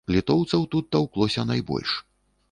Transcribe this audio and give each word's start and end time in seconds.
Літоўцаў 0.13 0.63
тут 0.75 0.87
таўклося 0.95 1.45
найбольш. 1.51 1.91